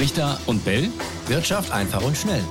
Richter 0.00 0.38
und 0.46 0.64
Bell. 0.64 0.88
Wirtschaft 1.26 1.70
einfach 1.72 2.02
und 2.02 2.16
schnell. 2.16 2.42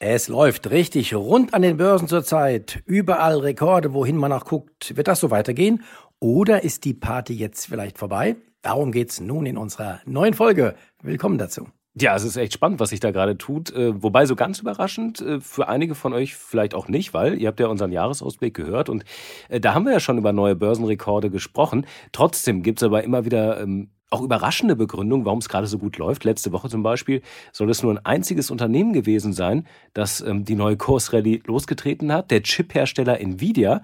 Es 0.00 0.26
läuft 0.26 0.70
richtig 0.70 1.14
rund 1.14 1.54
an 1.54 1.62
den 1.62 1.76
Börsen 1.76 2.08
zurzeit. 2.08 2.82
Überall 2.84 3.38
Rekorde, 3.38 3.94
wohin 3.94 4.16
man 4.16 4.32
auch 4.32 4.44
guckt. 4.44 4.96
Wird 4.96 5.06
das 5.06 5.20
so 5.20 5.30
weitergehen? 5.30 5.84
Oder 6.18 6.64
ist 6.64 6.84
die 6.84 6.94
Party 6.94 7.34
jetzt 7.34 7.66
vielleicht 7.66 7.96
vorbei? 7.96 8.34
Darum 8.60 8.90
geht's 8.90 9.20
nun 9.20 9.46
in 9.46 9.56
unserer 9.56 10.00
neuen 10.04 10.34
Folge. 10.34 10.74
Willkommen 11.00 11.38
dazu. 11.38 11.68
Ja, 11.94 12.16
es 12.16 12.24
ist 12.24 12.36
echt 12.36 12.54
spannend, 12.54 12.80
was 12.80 12.88
sich 12.88 13.00
da 13.00 13.10
gerade 13.10 13.36
tut. 13.36 13.70
Äh, 13.70 14.02
wobei 14.02 14.24
so 14.24 14.34
ganz 14.34 14.58
überraschend, 14.60 15.20
äh, 15.20 15.40
für 15.40 15.68
einige 15.68 15.94
von 15.94 16.14
euch 16.14 16.34
vielleicht 16.34 16.74
auch 16.74 16.88
nicht, 16.88 17.12
weil 17.12 17.38
ihr 17.38 17.48
habt 17.48 17.60
ja 17.60 17.66
unseren 17.66 17.92
Jahresausblick 17.92 18.54
gehört 18.54 18.88
und 18.88 19.04
äh, 19.50 19.60
da 19.60 19.74
haben 19.74 19.84
wir 19.84 19.92
ja 19.92 20.00
schon 20.00 20.16
über 20.16 20.32
neue 20.32 20.56
Börsenrekorde 20.56 21.28
gesprochen. 21.28 21.86
Trotzdem 22.12 22.62
gibt's 22.62 22.82
aber 22.82 23.04
immer 23.04 23.26
wieder 23.26 23.60
ähm, 23.60 23.90
auch 24.08 24.22
überraschende 24.22 24.74
Begründungen, 24.74 25.26
warum 25.26 25.40
es 25.40 25.50
gerade 25.50 25.66
so 25.66 25.78
gut 25.78 25.98
läuft. 25.98 26.24
Letzte 26.24 26.52
Woche 26.52 26.70
zum 26.70 26.82
Beispiel 26.82 27.20
soll 27.52 27.68
es 27.68 27.82
nur 27.82 27.92
ein 27.92 28.04
einziges 28.06 28.50
Unternehmen 28.50 28.94
gewesen 28.94 29.34
sein, 29.34 29.66
das 29.92 30.22
ähm, 30.22 30.44
die 30.44 30.54
neue 30.54 30.78
Kursrallye 30.78 31.42
losgetreten 31.46 32.10
hat, 32.10 32.30
der 32.30 32.42
Chiphersteller 32.42 33.20
Nvidia. 33.20 33.82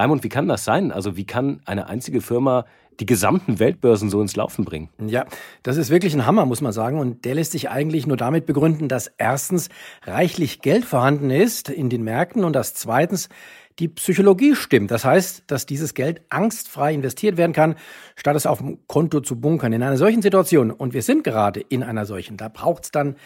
Raimund, 0.00 0.24
wie 0.24 0.28
kann 0.28 0.48
das 0.48 0.64
sein? 0.64 0.92
Also 0.92 1.16
wie 1.16 1.26
kann 1.26 1.60
eine 1.66 1.86
einzige 1.86 2.20
Firma 2.20 2.64
die 3.00 3.06
gesamten 3.06 3.58
Weltbörsen 3.58 4.10
so 4.10 4.20
ins 4.20 4.36
Laufen 4.36 4.64
bringen. 4.64 4.90
Ja, 5.04 5.24
das 5.62 5.78
ist 5.78 5.90
wirklich 5.90 6.14
ein 6.14 6.26
Hammer, 6.26 6.44
muss 6.44 6.60
man 6.60 6.72
sagen. 6.72 6.98
Und 6.98 7.24
der 7.24 7.34
lässt 7.34 7.52
sich 7.52 7.70
eigentlich 7.70 8.06
nur 8.06 8.16
damit 8.16 8.46
begründen, 8.46 8.88
dass 8.88 9.10
erstens 9.16 9.70
reichlich 10.02 10.60
Geld 10.60 10.84
vorhanden 10.84 11.30
ist 11.30 11.70
in 11.70 11.88
den 11.88 12.02
Märkten 12.02 12.44
und 12.44 12.52
dass 12.54 12.74
zweitens 12.74 13.30
die 13.78 13.88
Psychologie 13.88 14.54
stimmt. 14.54 14.90
Das 14.90 15.06
heißt, 15.06 15.44
dass 15.46 15.64
dieses 15.64 15.94
Geld 15.94 16.20
angstfrei 16.28 16.92
investiert 16.92 17.38
werden 17.38 17.54
kann, 17.54 17.76
statt 18.16 18.36
es 18.36 18.44
auf 18.44 18.58
dem 18.58 18.86
Konto 18.86 19.20
zu 19.20 19.40
bunkern. 19.40 19.72
In 19.72 19.82
einer 19.82 19.96
solchen 19.96 20.20
Situation, 20.20 20.70
und 20.70 20.92
wir 20.92 21.02
sind 21.02 21.24
gerade 21.24 21.60
in 21.60 21.82
einer 21.82 22.04
solchen, 22.04 22.36
da 22.36 22.48
braucht 22.48 22.84
es 22.84 22.90
dann 22.90 23.16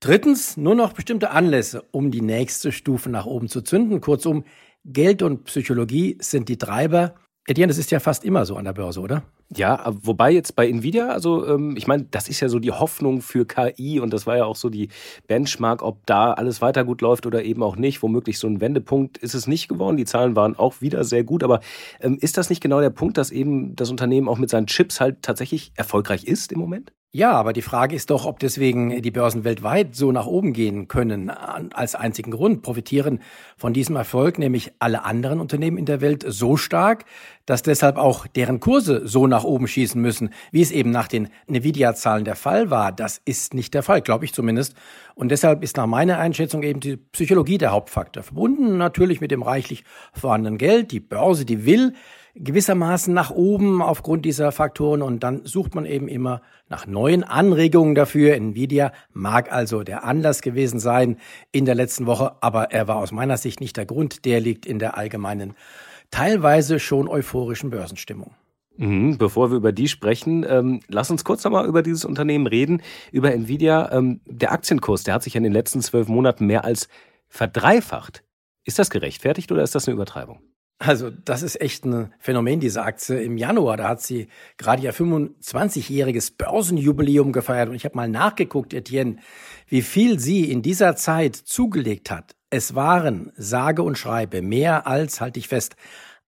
drittens 0.00 0.56
nur 0.56 0.74
noch 0.74 0.94
bestimmte 0.94 1.30
Anlässe, 1.30 1.84
um 1.92 2.10
die 2.10 2.22
nächste 2.22 2.72
Stufe 2.72 3.08
nach 3.08 3.26
oben 3.26 3.48
zu 3.48 3.62
zünden. 3.62 4.00
Kurzum, 4.00 4.44
Geld 4.84 5.22
und 5.22 5.44
Psychologie 5.44 6.18
sind 6.20 6.48
die 6.48 6.58
Treiber 6.58 7.14
Etienne, 7.48 7.68
das 7.68 7.78
ist 7.78 7.90
ja 7.90 7.98
fast 7.98 8.24
immer 8.24 8.46
so 8.46 8.54
an 8.54 8.64
der 8.66 8.72
Börse, 8.72 9.00
oder? 9.00 9.24
Ja, 9.54 9.84
wobei 10.02 10.30
jetzt 10.30 10.54
bei 10.54 10.68
Nvidia, 10.68 11.08
also 11.08 11.44
ähm, 11.48 11.74
ich 11.76 11.88
meine, 11.88 12.04
das 12.04 12.28
ist 12.28 12.38
ja 12.38 12.48
so 12.48 12.60
die 12.60 12.70
Hoffnung 12.70 13.20
für 13.20 13.44
KI 13.44 13.98
und 13.98 14.12
das 14.12 14.28
war 14.28 14.36
ja 14.36 14.44
auch 14.44 14.54
so 14.54 14.70
die 14.70 14.90
Benchmark, 15.26 15.82
ob 15.82 16.06
da 16.06 16.32
alles 16.34 16.62
weiter 16.62 16.84
gut 16.84 17.00
läuft 17.00 17.26
oder 17.26 17.42
eben 17.42 17.64
auch 17.64 17.74
nicht. 17.74 18.00
Womöglich 18.00 18.38
so 18.38 18.46
ein 18.46 18.60
Wendepunkt 18.60 19.18
ist 19.18 19.34
es 19.34 19.48
nicht 19.48 19.66
geworden. 19.66 19.96
Die 19.96 20.04
Zahlen 20.04 20.36
waren 20.36 20.56
auch 20.56 20.80
wieder 20.80 21.02
sehr 21.02 21.24
gut, 21.24 21.42
aber 21.42 21.60
ähm, 22.00 22.16
ist 22.20 22.38
das 22.38 22.48
nicht 22.48 22.62
genau 22.62 22.80
der 22.80 22.90
Punkt, 22.90 23.18
dass 23.18 23.32
eben 23.32 23.74
das 23.74 23.90
Unternehmen 23.90 24.28
auch 24.28 24.38
mit 24.38 24.48
seinen 24.48 24.68
Chips 24.68 25.00
halt 25.00 25.22
tatsächlich 25.22 25.72
erfolgreich 25.74 26.24
ist 26.24 26.52
im 26.52 26.60
Moment? 26.60 26.92
Ja, 27.14 27.32
aber 27.32 27.52
die 27.52 27.60
Frage 27.60 27.94
ist 27.94 28.08
doch, 28.08 28.24
ob 28.24 28.38
deswegen 28.38 29.02
die 29.02 29.10
Börsen 29.10 29.44
weltweit 29.44 29.94
so 29.94 30.12
nach 30.12 30.24
oben 30.24 30.54
gehen 30.54 30.88
können. 30.88 31.28
Als 31.28 31.94
einzigen 31.94 32.30
Grund 32.30 32.62
profitieren 32.62 33.20
von 33.58 33.74
diesem 33.74 33.96
Erfolg 33.96 34.38
nämlich 34.38 34.72
alle 34.78 35.04
anderen 35.04 35.38
Unternehmen 35.38 35.76
in 35.76 35.84
der 35.84 36.00
Welt 36.00 36.24
so 36.26 36.56
stark, 36.56 37.04
dass 37.44 37.60
deshalb 37.60 37.98
auch 37.98 38.26
deren 38.26 38.60
Kurse 38.60 39.06
so 39.06 39.26
nach 39.26 39.44
oben 39.44 39.68
schießen 39.68 40.00
müssen, 40.00 40.30
wie 40.52 40.62
es 40.62 40.70
eben 40.70 40.90
nach 40.90 41.06
den 41.06 41.28
Nvidia-Zahlen 41.48 42.24
der 42.24 42.34
Fall 42.34 42.70
war. 42.70 42.92
Das 42.92 43.20
ist 43.22 43.52
nicht 43.52 43.74
der 43.74 43.82
Fall, 43.82 44.00
glaube 44.00 44.24
ich 44.24 44.32
zumindest. 44.32 44.74
Und 45.14 45.28
deshalb 45.28 45.62
ist 45.62 45.76
nach 45.76 45.86
meiner 45.86 46.18
Einschätzung 46.18 46.62
eben 46.62 46.80
die 46.80 46.96
Psychologie 46.96 47.58
der 47.58 47.72
Hauptfaktor. 47.72 48.22
Verbunden 48.22 48.78
natürlich 48.78 49.20
mit 49.20 49.32
dem 49.32 49.42
reichlich 49.42 49.84
vorhandenen 50.14 50.56
Geld. 50.56 50.92
Die 50.92 51.00
Börse, 51.00 51.44
die 51.44 51.66
will 51.66 51.92
gewissermaßen 52.34 53.12
nach 53.12 53.30
oben 53.30 53.82
aufgrund 53.82 54.24
dieser 54.24 54.52
Faktoren 54.52 55.02
und 55.02 55.22
dann 55.22 55.44
sucht 55.44 55.74
man 55.74 55.84
eben 55.84 56.08
immer 56.08 56.40
nach 56.68 56.86
neuen 56.86 57.24
Anregungen 57.24 57.94
dafür. 57.94 58.34
Nvidia 58.34 58.92
mag 59.12 59.52
also 59.52 59.82
der 59.82 60.04
Anlass 60.04 60.40
gewesen 60.40 60.80
sein 60.80 61.18
in 61.50 61.64
der 61.64 61.74
letzten 61.74 62.06
Woche, 62.06 62.36
aber 62.40 62.72
er 62.72 62.88
war 62.88 62.96
aus 62.96 63.12
meiner 63.12 63.36
Sicht 63.36 63.60
nicht 63.60 63.76
der 63.76 63.86
Grund. 63.86 64.24
Der 64.24 64.40
liegt 64.40 64.64
in 64.66 64.78
der 64.78 64.96
allgemeinen, 64.96 65.54
teilweise 66.10 66.78
schon 66.78 67.08
euphorischen 67.08 67.70
Börsenstimmung. 67.70 68.34
Mhm, 68.78 69.18
bevor 69.18 69.50
wir 69.50 69.58
über 69.58 69.72
die 69.72 69.88
sprechen, 69.88 70.46
ähm, 70.48 70.80
lass 70.88 71.10
uns 71.10 71.24
kurz 71.24 71.44
nochmal 71.44 71.66
über 71.66 71.82
dieses 71.82 72.06
Unternehmen 72.06 72.46
reden, 72.46 72.80
über 73.10 73.32
Nvidia. 73.32 73.92
Ähm, 73.92 74.20
der 74.24 74.52
Aktienkurs, 74.52 75.02
der 75.02 75.14
hat 75.14 75.22
sich 75.22 75.36
in 75.36 75.42
den 75.42 75.52
letzten 75.52 75.82
zwölf 75.82 76.08
Monaten 76.08 76.46
mehr 76.46 76.64
als 76.64 76.88
verdreifacht. 77.28 78.24
Ist 78.64 78.78
das 78.78 78.88
gerechtfertigt 78.88 79.52
oder 79.52 79.62
ist 79.62 79.74
das 79.74 79.86
eine 79.86 79.94
Übertreibung? 79.94 80.40
Also 80.84 81.10
das 81.10 81.42
ist 81.42 81.60
echt 81.60 81.84
ein 81.84 82.12
Phänomen, 82.18 82.58
diese 82.58 82.82
Aktie. 82.82 83.22
Im 83.22 83.38
Januar, 83.38 83.76
da 83.76 83.88
hat 83.88 84.02
sie 84.02 84.26
gerade 84.56 84.82
ihr 84.82 84.92
25-jähriges 84.92 86.36
Börsenjubiläum 86.36 87.30
gefeiert. 87.30 87.68
Und 87.68 87.76
ich 87.76 87.84
habe 87.84 87.94
mal 87.94 88.08
nachgeguckt, 88.08 88.74
Etienne, 88.74 89.16
wie 89.68 89.82
viel 89.82 90.18
sie 90.18 90.50
in 90.50 90.60
dieser 90.60 90.96
Zeit 90.96 91.36
zugelegt 91.36 92.10
hat. 92.10 92.34
Es 92.50 92.74
waren, 92.74 93.32
sage 93.36 93.84
und 93.84 93.96
schreibe, 93.96 94.42
mehr 94.42 94.88
als, 94.88 95.20
halte 95.20 95.38
ich 95.38 95.46
fest, 95.46 95.76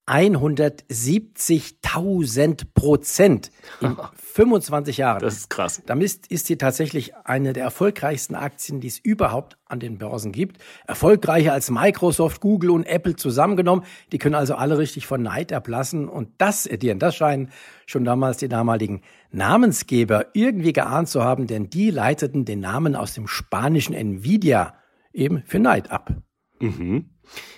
170.000 0.06 2.66
Prozent 2.74 3.50
in 3.80 3.96
25 4.14 4.98
Jahren. 4.98 5.20
Das 5.20 5.36
ist 5.36 5.48
krass. 5.48 5.80
Damit 5.86 6.26
ist 6.26 6.46
sie 6.46 6.58
tatsächlich 6.58 7.14
eine 7.24 7.52
der 7.52 7.62
erfolgreichsten 7.64 8.34
Aktien, 8.34 8.80
die 8.80 8.88
es 8.88 8.98
überhaupt 8.98 9.56
an 9.66 9.78
den 9.80 9.98
Börsen 9.98 10.32
gibt. 10.32 10.58
Erfolgreicher 10.86 11.52
als 11.52 11.70
Microsoft, 11.70 12.40
Google 12.40 12.70
und 12.70 12.84
Apple 12.84 13.16
zusammengenommen. 13.16 13.84
Die 14.12 14.18
können 14.18 14.34
also 14.34 14.56
alle 14.56 14.76
richtig 14.76 15.06
von 15.06 15.22
Neid 15.22 15.52
erblassen. 15.52 16.08
Und 16.08 16.30
das, 16.38 16.66
Etienne, 16.66 16.98
das 16.98 17.16
scheinen 17.16 17.50
schon 17.86 18.04
damals 18.04 18.36
die 18.38 18.48
damaligen 18.48 19.02
Namensgeber 19.30 20.26
irgendwie 20.34 20.72
geahnt 20.72 21.08
zu 21.08 21.22
haben, 21.24 21.46
denn 21.46 21.70
die 21.70 21.90
leiteten 21.90 22.44
den 22.44 22.60
Namen 22.60 22.96
aus 22.96 23.14
dem 23.14 23.26
spanischen 23.26 23.94
Nvidia 23.94 24.74
eben 25.12 25.42
für 25.46 25.60
Neid 25.60 25.90
ab. 25.90 26.12
Mhm. 26.60 27.10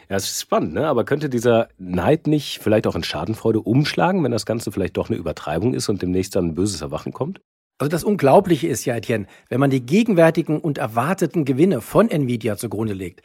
Ja, 0.08 0.16
es 0.16 0.24
ist 0.24 0.40
spannend, 0.40 0.74
ne? 0.74 0.86
aber 0.86 1.04
könnte 1.04 1.28
dieser 1.28 1.68
Neid 1.78 2.26
nicht 2.26 2.60
vielleicht 2.62 2.86
auch 2.86 2.94
in 2.94 3.04
Schadenfreude 3.04 3.60
umschlagen, 3.60 4.22
wenn 4.24 4.32
das 4.32 4.46
Ganze 4.46 4.72
vielleicht 4.72 4.96
doch 4.96 5.08
eine 5.10 5.18
Übertreibung 5.18 5.74
ist 5.74 5.88
und 5.88 6.02
demnächst 6.02 6.36
dann 6.36 6.48
ein 6.48 6.54
böses 6.54 6.80
Erwachen 6.80 7.12
kommt? 7.12 7.40
Also 7.78 7.90
das 7.90 8.04
Unglaubliche 8.04 8.68
ist 8.68 8.84
ja, 8.86 8.96
Etienne, 8.96 9.26
wenn 9.48 9.60
man 9.60 9.70
die 9.70 9.84
gegenwärtigen 9.84 10.60
und 10.60 10.78
erwarteten 10.78 11.44
Gewinne 11.44 11.80
von 11.82 12.08
Nvidia 12.08 12.56
zugrunde 12.56 12.94
legt, 12.94 13.22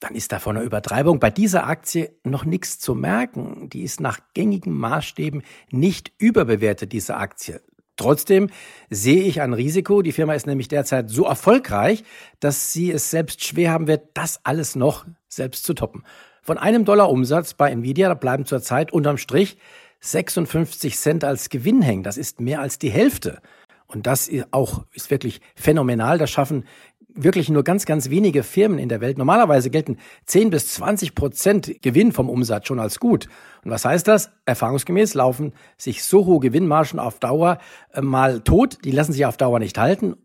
dann 0.00 0.14
ist 0.14 0.32
da 0.32 0.38
von 0.38 0.56
einer 0.56 0.64
Übertreibung 0.64 1.20
bei 1.20 1.30
dieser 1.30 1.66
Aktie 1.66 2.16
noch 2.24 2.44
nichts 2.44 2.78
zu 2.78 2.94
merken. 2.94 3.68
Die 3.70 3.82
ist 3.82 4.00
nach 4.00 4.18
gängigen 4.34 4.72
Maßstäben 4.72 5.42
nicht 5.70 6.12
überbewertet, 6.18 6.92
diese 6.92 7.16
Aktie. 7.16 7.60
Trotzdem 7.96 8.48
sehe 8.90 9.22
ich 9.22 9.42
ein 9.42 9.52
Risiko. 9.52 10.02
Die 10.02 10.12
Firma 10.12 10.34
ist 10.34 10.46
nämlich 10.46 10.68
derzeit 10.68 11.10
so 11.10 11.24
erfolgreich, 11.24 12.02
dass 12.40 12.72
sie 12.72 12.90
es 12.90 13.10
selbst 13.10 13.44
schwer 13.44 13.70
haben 13.70 13.86
wird, 13.86 14.08
das 14.14 14.40
alles 14.44 14.74
noch 14.74 15.06
selbst 15.34 15.64
zu 15.64 15.74
toppen. 15.74 16.04
Von 16.42 16.58
einem 16.58 16.84
Dollar 16.84 17.10
Umsatz 17.10 17.54
bei 17.54 17.70
Nvidia 17.70 18.12
bleiben 18.14 18.46
zurzeit 18.46 18.92
unterm 18.92 19.18
Strich 19.18 19.56
56 20.00 20.96
Cent 20.98 21.24
als 21.24 21.48
Gewinn 21.48 21.82
hängen. 21.82 22.02
Das 22.02 22.16
ist 22.16 22.40
mehr 22.40 22.60
als 22.60 22.78
die 22.78 22.90
Hälfte. 22.90 23.40
Und 23.86 24.06
das 24.06 24.30
auch 24.50 24.84
ist 24.92 25.10
wirklich 25.10 25.40
phänomenal. 25.54 26.18
Das 26.18 26.30
schaffen 26.30 26.64
wirklich 27.14 27.48
nur 27.50 27.62
ganz, 27.62 27.84
ganz 27.86 28.10
wenige 28.10 28.42
Firmen 28.42 28.78
in 28.78 28.88
der 28.88 29.00
Welt. 29.00 29.18
Normalerweise 29.18 29.70
gelten 29.70 29.98
10 30.26 30.50
bis 30.50 30.68
20 30.68 31.14
Prozent 31.14 31.82
Gewinn 31.82 32.12
vom 32.12 32.30
Umsatz 32.30 32.66
schon 32.66 32.80
als 32.80 32.98
gut. 32.98 33.28
Und 33.64 33.70
was 33.70 33.84
heißt 33.84 34.08
das? 34.08 34.30
Erfahrungsgemäß 34.46 35.14
laufen 35.14 35.52
sich 35.76 36.02
so 36.04 36.26
hohe 36.26 36.40
Gewinnmargen 36.40 36.98
auf 36.98 37.18
Dauer 37.18 37.58
äh, 37.92 38.00
mal 38.00 38.40
tot. 38.40 38.78
Die 38.84 38.90
lassen 38.90 39.12
sich 39.12 39.26
auf 39.26 39.36
Dauer 39.36 39.58
nicht 39.58 39.78
halten. 39.78 40.16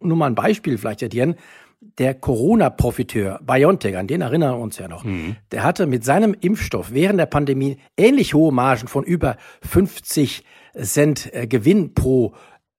Nur 0.00 0.16
mal 0.16 0.26
ein 0.26 0.34
Beispiel 0.34 0.76
vielleicht, 0.78 1.02
Etienne. 1.02 1.36
Der 1.98 2.14
Corona-Profiteur 2.14 3.40
BioNTech, 3.42 3.96
an 3.96 4.06
den 4.06 4.20
erinnern 4.20 4.56
wir 4.56 4.62
uns 4.62 4.78
ja 4.78 4.88
noch, 4.88 5.04
mhm. 5.04 5.36
der 5.52 5.62
hatte 5.62 5.86
mit 5.86 6.04
seinem 6.04 6.34
Impfstoff 6.38 6.92
während 6.92 7.18
der 7.18 7.26
Pandemie 7.26 7.78
ähnlich 7.96 8.34
hohe 8.34 8.52
Margen 8.52 8.88
von 8.88 9.04
über 9.04 9.36
50 9.62 10.44
Cent 10.82 11.32
äh, 11.32 11.46
Gewinn 11.46 11.94
pro 11.94 12.34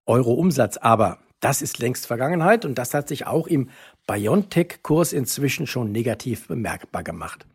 Euro 0.06 0.34
Umsatz. 0.34 0.76
Aber 0.76 1.18
das 1.40 1.62
ist 1.62 1.78
längst 1.78 2.06
Vergangenheit 2.06 2.64
und 2.64 2.76
das 2.76 2.94
hat 2.94 3.08
sich 3.08 3.26
auch 3.26 3.46
im 3.46 3.70
BioNTech-Kurs 4.06 5.12
inzwischen 5.12 5.66
schon 5.66 5.92
negativ 5.92 6.48
bemerkbar 6.48 7.02
gemacht. 7.02 7.46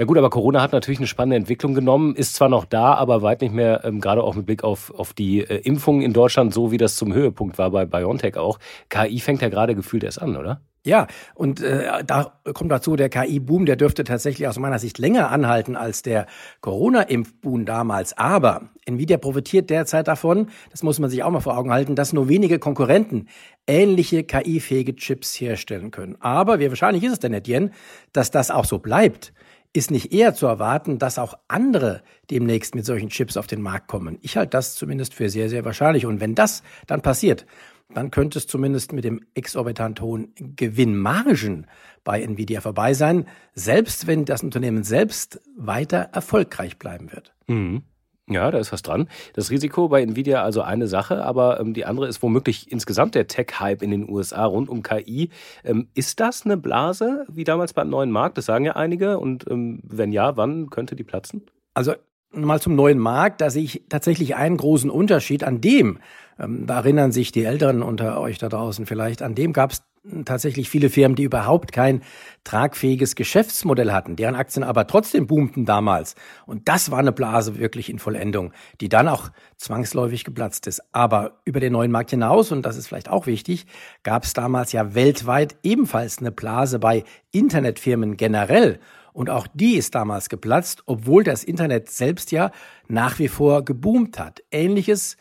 Ja 0.00 0.04
gut, 0.04 0.16
aber 0.16 0.30
Corona 0.30 0.62
hat 0.62 0.72
natürlich 0.72 1.00
eine 1.00 1.08
spannende 1.08 1.36
Entwicklung 1.36 1.74
genommen, 1.74 2.14
ist 2.14 2.36
zwar 2.36 2.48
noch 2.48 2.64
da, 2.64 2.94
aber 2.94 3.22
weit 3.22 3.40
nicht 3.40 3.52
mehr, 3.52 3.84
ähm, 3.84 4.00
gerade 4.00 4.22
auch 4.22 4.36
mit 4.36 4.46
Blick 4.46 4.62
auf, 4.62 4.94
auf 4.94 5.12
die 5.12 5.40
äh, 5.40 5.56
Impfungen 5.56 6.02
in 6.02 6.12
Deutschland, 6.12 6.54
so 6.54 6.70
wie 6.70 6.76
das 6.76 6.94
zum 6.94 7.12
Höhepunkt 7.12 7.58
war 7.58 7.72
bei 7.72 7.84
BioNTech 7.84 8.36
auch. 8.36 8.60
KI 8.90 9.18
fängt 9.18 9.42
ja 9.42 9.48
gerade 9.48 9.74
gefühlt 9.74 10.04
erst 10.04 10.22
an, 10.22 10.36
oder? 10.36 10.60
Ja, 10.88 11.06
und 11.34 11.60
äh, 11.60 12.02
da 12.02 12.32
kommt 12.54 12.72
dazu, 12.72 12.96
der 12.96 13.10
KI-Boom, 13.10 13.66
der 13.66 13.76
dürfte 13.76 14.04
tatsächlich 14.04 14.48
aus 14.48 14.58
meiner 14.58 14.78
Sicht 14.78 14.96
länger 14.96 15.30
anhalten 15.30 15.76
als 15.76 16.00
der 16.00 16.24
Corona-Impfboom 16.62 17.66
damals. 17.66 18.16
Aber 18.16 18.70
Nvidia 18.86 19.18
profitiert 19.18 19.68
derzeit 19.68 20.08
davon, 20.08 20.48
das 20.70 20.82
muss 20.82 20.98
man 20.98 21.10
sich 21.10 21.22
auch 21.22 21.30
mal 21.30 21.40
vor 21.40 21.58
Augen 21.58 21.70
halten, 21.70 21.94
dass 21.94 22.14
nur 22.14 22.30
wenige 22.30 22.58
Konkurrenten 22.58 23.28
ähnliche 23.66 24.24
KI-fähige 24.24 24.96
Chips 24.96 25.38
herstellen 25.38 25.90
können. 25.90 26.16
Aber 26.20 26.58
wie 26.58 26.70
wahrscheinlich 26.70 27.04
ist 27.04 27.12
es 27.12 27.18
denn, 27.18 27.34
Etienne, 27.34 27.70
dass 28.14 28.30
das 28.30 28.50
auch 28.50 28.64
so 28.64 28.78
bleibt? 28.78 29.34
ist 29.74 29.90
nicht 29.90 30.14
eher 30.14 30.34
zu 30.34 30.46
erwarten, 30.46 30.98
dass 30.98 31.18
auch 31.18 31.34
andere 31.46 32.02
demnächst 32.30 32.74
mit 32.74 32.86
solchen 32.86 33.10
Chips 33.10 33.36
auf 33.36 33.46
den 33.46 33.60
Markt 33.60 33.86
kommen? 33.86 34.18
Ich 34.22 34.38
halte 34.38 34.50
das 34.50 34.74
zumindest 34.74 35.12
für 35.12 35.28
sehr, 35.28 35.50
sehr 35.50 35.66
wahrscheinlich. 35.66 36.06
Und 36.06 36.20
wenn 36.20 36.34
das 36.34 36.62
dann 36.86 37.02
passiert, 37.02 37.44
dann 37.92 38.10
könnte 38.10 38.38
es 38.38 38.46
zumindest 38.46 38.92
mit 38.92 39.04
dem 39.04 39.20
exorbitant 39.34 40.00
hohen 40.00 40.34
Gewinnmargen 40.36 41.66
bei 42.04 42.22
Nvidia 42.22 42.60
vorbei 42.60 42.94
sein, 42.94 43.26
selbst 43.54 44.06
wenn 44.06 44.24
das 44.24 44.42
Unternehmen 44.42 44.84
selbst 44.84 45.40
weiter 45.56 46.10
erfolgreich 46.12 46.78
bleiben 46.78 47.12
wird. 47.12 47.34
Mhm. 47.46 47.82
Ja, 48.30 48.50
da 48.50 48.58
ist 48.58 48.72
was 48.72 48.82
dran. 48.82 49.08
Das 49.32 49.50
Risiko 49.50 49.88
bei 49.88 50.02
Nvidia 50.02 50.42
also 50.42 50.60
eine 50.60 50.86
Sache, 50.86 51.24
aber 51.24 51.60
ähm, 51.60 51.72
die 51.72 51.86
andere 51.86 52.08
ist 52.08 52.22
womöglich 52.22 52.70
insgesamt 52.70 53.14
der 53.14 53.26
Tech-Hype 53.26 53.82
in 53.82 53.90
den 53.90 54.08
USA 54.08 54.44
rund 54.44 54.68
um 54.68 54.82
KI. 54.82 55.30
Ähm, 55.64 55.88
ist 55.94 56.20
das 56.20 56.44
eine 56.44 56.58
Blase, 56.58 57.24
wie 57.30 57.44
damals 57.44 57.72
beim 57.72 57.88
neuen 57.88 58.10
Markt? 58.10 58.36
Das 58.36 58.44
sagen 58.44 58.66
ja 58.66 58.76
einige. 58.76 59.18
Und 59.18 59.50
ähm, 59.50 59.80
wenn 59.82 60.12
ja, 60.12 60.36
wann 60.36 60.68
könnte 60.68 60.94
die 60.94 61.04
platzen? 61.04 61.46
Also 61.72 61.94
mal 62.32 62.60
zum 62.60 62.74
neuen 62.74 62.98
Markt, 62.98 63.40
da 63.40 63.50
sehe 63.50 63.64
ich 63.64 63.84
tatsächlich 63.88 64.36
einen 64.36 64.56
großen 64.56 64.90
Unterschied 64.90 65.44
an 65.44 65.60
dem. 65.60 65.98
Ähm, 66.38 66.66
da 66.66 66.76
erinnern 66.76 67.12
sich 67.12 67.32
die 67.32 67.44
Älteren 67.44 67.82
unter 67.82 68.20
euch 68.20 68.38
da 68.38 68.48
draußen 68.48 68.86
vielleicht. 68.86 69.22
An 69.22 69.34
dem 69.34 69.52
gab 69.52 69.72
es 69.72 69.82
tatsächlich 70.24 70.68
viele 70.68 70.90
Firmen, 70.90 71.16
die 71.16 71.24
überhaupt 71.24 71.72
kein 71.72 72.02
tragfähiges 72.44 73.14
Geschäftsmodell 73.14 73.92
hatten, 73.92 74.16
deren 74.16 74.36
Aktien 74.36 74.62
aber 74.62 74.86
trotzdem 74.86 75.26
boomten 75.26 75.64
damals. 75.64 76.14
Und 76.46 76.68
das 76.68 76.90
war 76.90 76.98
eine 76.98 77.12
Blase 77.12 77.58
wirklich 77.58 77.90
in 77.90 77.98
Vollendung, 77.98 78.52
die 78.80 78.88
dann 78.88 79.08
auch 79.08 79.30
zwangsläufig 79.56 80.24
geplatzt 80.24 80.66
ist. 80.66 80.82
Aber 80.92 81.40
über 81.44 81.60
den 81.60 81.72
neuen 81.72 81.90
Markt 81.90 82.10
hinaus, 82.10 82.52
und 82.52 82.62
das 82.62 82.76
ist 82.76 82.86
vielleicht 82.86 83.10
auch 83.10 83.26
wichtig, 83.26 83.66
gab 84.02 84.24
es 84.24 84.32
damals 84.32 84.72
ja 84.72 84.94
weltweit 84.94 85.56
ebenfalls 85.62 86.18
eine 86.18 86.32
Blase 86.32 86.78
bei 86.78 87.04
Internetfirmen 87.32 88.16
generell. 88.16 88.80
Und 89.18 89.30
auch 89.30 89.48
die 89.52 89.74
ist 89.74 89.96
damals 89.96 90.28
geplatzt, 90.28 90.84
obwohl 90.86 91.24
das 91.24 91.42
Internet 91.42 91.90
selbst 91.90 92.30
ja 92.30 92.52
nach 92.86 93.18
wie 93.18 93.26
vor 93.26 93.64
geboomt 93.64 94.16
hat. 94.16 94.44
Ähnliches 94.52 95.16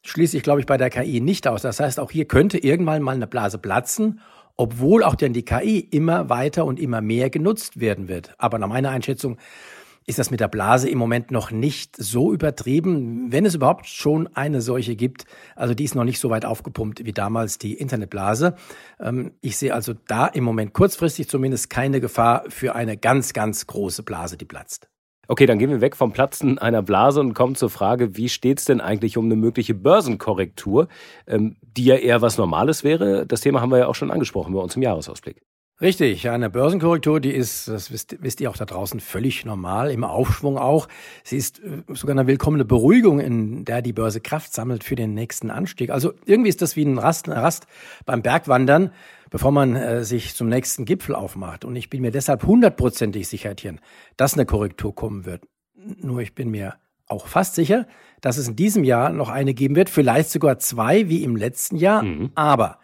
schließe 0.00 0.38
ich, 0.38 0.42
glaube 0.42 0.60
ich, 0.60 0.66
bei 0.66 0.78
der 0.78 0.88
KI 0.88 1.20
nicht 1.20 1.46
aus. 1.46 1.60
Das 1.60 1.78
heißt, 1.78 2.00
auch 2.00 2.10
hier 2.10 2.24
könnte 2.24 2.56
irgendwann 2.56 3.02
mal 3.02 3.14
eine 3.14 3.26
Blase 3.26 3.58
platzen, 3.58 4.20
obwohl 4.56 5.04
auch 5.04 5.14
dann 5.14 5.34
die 5.34 5.44
KI 5.44 5.78
immer 5.78 6.30
weiter 6.30 6.64
und 6.64 6.80
immer 6.80 7.02
mehr 7.02 7.28
genutzt 7.28 7.78
werden 7.80 8.08
wird. 8.08 8.34
Aber 8.38 8.58
nach 8.58 8.68
meiner 8.68 8.88
Einschätzung 8.88 9.36
ist 10.06 10.18
das 10.18 10.30
mit 10.30 10.40
der 10.40 10.48
Blase 10.48 10.88
im 10.88 10.98
Moment 10.98 11.30
noch 11.30 11.50
nicht 11.50 11.96
so 11.96 12.32
übertrieben, 12.32 13.32
wenn 13.32 13.46
es 13.46 13.54
überhaupt 13.54 13.86
schon 13.86 14.28
eine 14.34 14.60
solche 14.60 14.96
gibt. 14.96 15.24
Also 15.56 15.74
die 15.74 15.84
ist 15.84 15.94
noch 15.94 16.04
nicht 16.04 16.20
so 16.20 16.30
weit 16.30 16.44
aufgepumpt 16.44 17.04
wie 17.04 17.12
damals 17.12 17.58
die 17.58 17.74
Internetblase. 17.74 18.54
Ähm, 19.00 19.32
ich 19.40 19.56
sehe 19.56 19.74
also 19.74 19.94
da 20.06 20.26
im 20.26 20.44
Moment 20.44 20.72
kurzfristig 20.72 21.28
zumindest 21.28 21.70
keine 21.70 22.00
Gefahr 22.00 22.44
für 22.48 22.74
eine 22.74 22.96
ganz, 22.96 23.32
ganz 23.32 23.66
große 23.66 24.02
Blase, 24.02 24.36
die 24.36 24.44
platzt. 24.44 24.88
Okay, 25.26 25.46
dann 25.46 25.58
gehen 25.58 25.70
wir 25.70 25.80
weg 25.80 25.96
vom 25.96 26.12
Platzen 26.12 26.58
einer 26.58 26.82
Blase 26.82 27.20
und 27.20 27.32
kommen 27.32 27.54
zur 27.54 27.70
Frage, 27.70 28.16
wie 28.16 28.28
steht 28.28 28.58
es 28.58 28.66
denn 28.66 28.82
eigentlich 28.82 29.16
um 29.16 29.24
eine 29.24 29.36
mögliche 29.36 29.74
Börsenkorrektur, 29.74 30.88
ähm, 31.26 31.56
die 31.62 31.86
ja 31.86 31.94
eher 31.94 32.20
was 32.20 32.36
Normales 32.36 32.84
wäre? 32.84 33.26
Das 33.26 33.40
Thema 33.40 33.62
haben 33.62 33.70
wir 33.70 33.78
ja 33.78 33.86
auch 33.86 33.94
schon 33.94 34.10
angesprochen 34.10 34.52
bei 34.52 34.60
uns 34.60 34.76
im 34.76 34.82
Jahresausblick. 34.82 35.40
Richtig, 35.84 36.30
eine 36.30 36.48
Börsenkorrektur, 36.48 37.20
die 37.20 37.30
ist, 37.30 37.68
das 37.68 37.90
wisst, 37.92 38.16
wisst 38.22 38.40
ihr 38.40 38.48
auch 38.48 38.56
da 38.56 38.64
draußen, 38.64 39.00
völlig 39.00 39.44
normal, 39.44 39.90
im 39.90 40.02
Aufschwung 40.02 40.56
auch. 40.56 40.88
Sie 41.24 41.36
ist 41.36 41.58
äh, 41.58 41.82
sogar 41.88 42.16
eine 42.16 42.26
willkommene 42.26 42.64
Beruhigung, 42.64 43.20
in 43.20 43.66
der 43.66 43.82
die 43.82 43.92
Börse 43.92 44.22
Kraft 44.22 44.54
sammelt 44.54 44.82
für 44.82 44.96
den 44.96 45.12
nächsten 45.12 45.50
Anstieg. 45.50 45.90
Also 45.90 46.14
irgendwie 46.24 46.48
ist 46.48 46.62
das 46.62 46.74
wie 46.76 46.84
ein 46.84 46.96
Rast, 46.96 47.28
Rast 47.28 47.66
beim 48.06 48.22
Bergwandern 48.22 48.92
bevor 49.28 49.50
man 49.50 49.74
äh, 49.74 50.04
sich 50.04 50.36
zum 50.36 50.48
nächsten 50.48 50.84
Gipfel 50.84 51.14
aufmacht. 51.14 51.64
Und 51.64 51.74
ich 51.74 51.90
bin 51.90 52.02
mir 52.02 52.12
deshalb 52.12 52.44
hundertprozentig 52.44 53.26
sicher, 53.26 53.54
dass 54.16 54.34
eine 54.34 54.46
Korrektur 54.46 54.94
kommen 54.94 55.26
wird. 55.26 55.42
Nur 55.74 56.20
ich 56.20 56.36
bin 56.36 56.50
mir 56.50 56.76
auch 57.08 57.26
fast 57.26 57.56
sicher, 57.56 57.88
dass 58.20 58.38
es 58.38 58.46
in 58.46 58.54
diesem 58.54 58.84
Jahr 58.84 59.10
noch 59.10 59.28
eine 59.28 59.52
geben 59.52 59.74
wird, 59.74 59.90
vielleicht 59.90 60.30
sogar 60.30 60.60
zwei 60.60 61.08
wie 61.08 61.24
im 61.24 61.34
letzten 61.34 61.74
Jahr. 61.74 62.04
Mhm. 62.04 62.30
Aber 62.36 62.78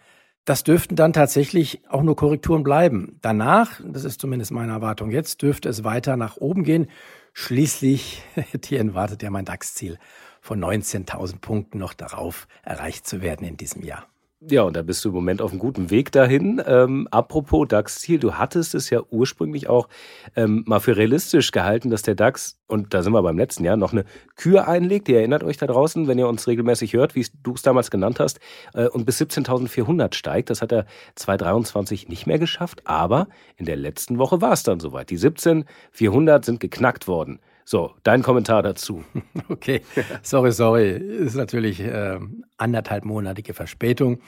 das 0.45 0.65
dürften 0.65 0.97
dann 0.97 1.13
tatsächlich 1.13 1.83
auch 1.89 2.03
nur 2.03 2.17
Korrekturen 2.17 2.63
bleiben. 2.63 3.19
Danach, 3.23 3.81
das 3.85 4.05
ist 4.05 4.21
zumindest 4.21 4.51
meine 4.51 4.73
Erwartung 4.73 5.11
jetzt, 5.11 5.43
dürfte 5.43 5.69
es 5.69 5.85
weiter 5.85 6.17
nach 6.17 6.37
oben 6.37 6.65
gehen. 6.65 6.89
Schließlich, 7.33 8.23
Etienne, 8.53 8.95
wartet 8.95 9.23
ja 9.23 9.31
mein 9.31 9.45
DAX-Ziel 9.45 9.99
von 10.41 10.63
19.000 10.63 11.41
Punkten 11.41 11.79
noch 11.79 11.95
darauf 11.95 12.49
erreicht 12.63 13.07
zu 13.07 13.21
werden 13.23 13.47
in 13.47 13.57
diesem 13.57 13.83
Jahr. 13.83 14.07
Ja, 14.43 14.63
und 14.63 14.75
da 14.75 14.81
bist 14.81 15.05
du 15.05 15.11
im 15.11 15.15
Moment 15.15 15.43
auf 15.43 15.51
einem 15.51 15.59
guten 15.59 15.91
Weg 15.91 16.13
dahin. 16.13 16.63
Ähm, 16.65 17.07
apropos 17.11 17.69
DAX-Ziel, 17.69 18.19
du 18.19 18.35
hattest 18.35 18.75
es 18.75 18.89
ja 18.89 19.03
ursprünglich 19.11 19.69
auch 19.69 19.87
ähm, 20.35 20.65
mal 20.67 20.81
für 20.81 20.97
realistisch 20.97 21.53
gehalten, 21.53 21.91
dass 21.91 22.01
der 22.01 22.15
DAX, 22.15 22.59
und 22.67 22.95
da 22.95 23.03
sind 23.03 23.13
wir 23.13 23.23
beim 23.23 23.37
letzten 23.37 23.65
Jahr, 23.65 23.77
noch 23.77 23.93
eine 23.93 24.07
Kür 24.37 24.67
einlegt. 24.67 25.11
Ihr 25.11 25.19
erinnert 25.19 25.45
euch 25.45 25.59
da 25.59 25.67
draußen, 25.67 26.09
wenn 26.09 26.19
ihr 26.19 26.27
uns 26.27 26.47
regelmäßig 26.47 26.95
hört, 26.95 27.15
wie 27.15 27.27
du 27.43 27.53
es 27.53 27.61
damals 27.61 27.91
genannt 27.91 28.19
hast, 28.19 28.41
äh, 28.73 28.89
und 28.89 29.05
bis 29.05 29.21
17.400 29.21 30.15
steigt. 30.15 30.49
Das 30.49 30.63
hat 30.63 30.73
er 30.73 30.87
2023 31.17 32.09
nicht 32.09 32.27
mehr 32.27 32.39
geschafft, 32.39 32.81
aber 32.87 33.29
in 33.59 33.67
der 33.67 33.77
letzten 33.77 34.17
Woche 34.17 34.41
war 34.41 34.53
es 34.53 34.63
dann 34.63 34.81
soweit. 34.81 35.11
Die 35.11 35.19
17.400 35.19 36.47
sind 36.47 36.61
geknackt 36.61 37.09
worden. 37.09 37.41
So, 37.71 37.93
dein 38.03 38.23
Kommentar 38.23 38.63
dazu. 38.63 39.05
Okay, 39.49 39.83
sorry, 40.23 40.53
sorry. 40.53 40.91
Ist 40.91 41.35
natürlich 41.35 41.81
äh, 41.81 42.19
anderthalbmonatige 42.61 43.55
Verspätung. 43.55 44.21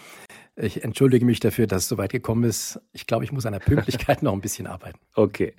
Ich 0.55 0.85
entschuldige 0.85 1.25
mich 1.25 1.41
dafür, 1.41 1.67
dass 1.67 1.85
es 1.85 1.89
so 1.89 1.97
weit 1.97 2.13
gekommen 2.13 2.45
ist. 2.45 2.79
Ich 2.93 3.07
glaube, 3.07 3.25
ich 3.25 3.33
muss 3.33 3.47
an 3.47 3.55
der 3.55 3.61
Pünktlichkeit 3.61 4.23
noch 4.23 4.35
ein 4.35 4.43
bisschen 4.43 4.67
arbeiten. 4.67 4.99
Okay. 5.15 5.55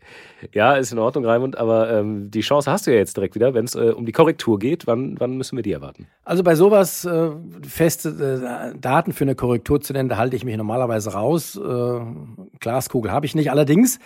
Ja, 0.53 0.75
ist 0.75 0.91
in 0.91 0.99
Ordnung, 0.99 1.25
Raimund, 1.25 1.57
aber 1.57 1.91
ähm, 1.91 2.29
die 2.29 2.41
Chance 2.41 2.71
hast 2.71 2.85
du 2.85 2.91
ja 2.91 2.97
jetzt 2.97 3.17
direkt 3.17 3.33
wieder, 3.33 3.55
wenn 3.55 3.65
es 3.65 3.73
äh, 3.73 3.91
um 3.95 4.05
die 4.05 4.11
Korrektur 4.11 4.59
geht. 4.59 4.85
Wann, 4.85 5.19
wann 5.19 5.35
müssen 5.35 5.55
wir 5.55 5.63
die 5.63 5.71
erwarten? 5.71 6.05
Also 6.25 6.43
bei 6.43 6.53
sowas, 6.53 7.05
äh, 7.05 7.31
feste 7.67 8.73
äh, 8.73 8.77
Daten 8.77 9.13
für 9.13 9.23
eine 9.23 9.33
Korrektur 9.33 9.81
zu 9.81 9.93
nennen, 9.93 10.09
da 10.09 10.17
halte 10.17 10.35
ich 10.35 10.45
mich 10.45 10.55
normalerweise 10.57 11.13
raus. 11.13 11.55
Äh, 11.55 11.99
Glaskugel 12.59 13.11
habe 13.11 13.25
ich 13.25 13.33
nicht. 13.33 13.49
Allerdings 13.49 13.97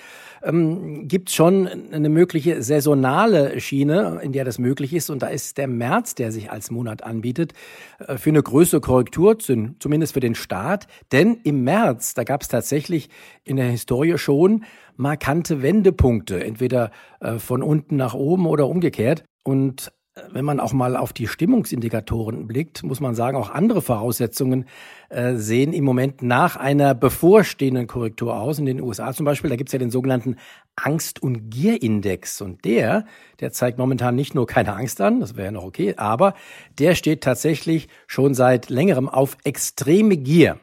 ähm, 0.41 1.07
gibt 1.07 1.31
schon 1.31 1.67
eine 1.91 2.09
mögliche 2.09 2.61
saisonale 2.63 3.59
Schiene, 3.59 4.19
in 4.21 4.31
der 4.31 4.45
das 4.45 4.57
möglich 4.57 4.93
ist. 4.93 5.09
Und 5.09 5.21
da 5.21 5.27
ist 5.27 5.57
der 5.57 5.67
März, 5.67 6.15
der 6.15 6.31
sich 6.31 6.51
als 6.51 6.71
Monat 6.71 7.03
anbietet, 7.03 7.53
äh, 7.99 8.17
für 8.17 8.29
eine 8.29 8.41
größere 8.41 8.81
Korrektur, 8.81 9.37
zumindest 9.39 10.13
für 10.13 10.19
den 10.19 10.35
Start. 10.77 10.87
Denn 11.11 11.39
im 11.43 11.63
März, 11.63 12.13
da 12.13 12.23
gab 12.23 12.41
es 12.41 12.47
tatsächlich 12.47 13.09
in 13.43 13.57
der 13.57 13.67
Historie 13.67 14.17
schon 14.17 14.65
markante 14.95 15.61
Wendepunkte, 15.61 16.43
entweder 16.43 16.91
äh, 17.19 17.39
von 17.39 17.63
unten 17.63 17.95
nach 17.95 18.13
oben 18.13 18.47
oder 18.47 18.67
umgekehrt. 18.67 19.23
Und 19.43 19.91
wenn 20.31 20.45
man 20.45 20.59
auch 20.59 20.73
mal 20.73 20.95
auf 20.95 21.13
die 21.13 21.27
Stimmungsindikatoren 21.27 22.47
blickt, 22.47 22.83
muss 22.83 22.99
man 22.99 23.15
sagen, 23.15 23.37
auch 23.37 23.51
andere 23.51 23.81
Voraussetzungen 23.81 24.65
äh, 25.09 25.35
sehen 25.35 25.73
im 25.73 25.83
Moment 25.83 26.21
nach 26.21 26.55
einer 26.55 26.95
bevorstehenden 26.95 27.87
Korrektur 27.87 28.35
aus. 28.35 28.59
In 28.59 28.65
den 28.65 28.81
USA 28.81 29.13
zum 29.13 29.25
Beispiel, 29.25 29.49
da 29.49 29.55
gibt's 29.55 29.73
ja 29.73 29.79
den 29.79 29.91
sogenannten 29.91 30.37
Angst- 30.75 31.21
und 31.21 31.49
Gierindex. 31.49 32.41
Und 32.41 32.65
der, 32.65 33.05
der 33.39 33.51
zeigt 33.51 33.77
momentan 33.77 34.15
nicht 34.15 34.35
nur 34.35 34.47
keine 34.47 34.73
Angst 34.73 35.01
an, 35.01 35.19
das 35.19 35.35
wäre 35.35 35.45
ja 35.45 35.51
noch 35.51 35.65
okay, 35.65 35.93
aber 35.97 36.33
der 36.79 36.95
steht 36.95 37.21
tatsächlich 37.21 37.87
schon 38.07 38.33
seit 38.33 38.69
längerem 38.69 39.09
auf 39.09 39.37
extreme 39.43 40.17
Gier. 40.17 40.59